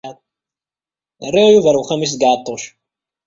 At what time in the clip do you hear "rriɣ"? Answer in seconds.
1.27-1.47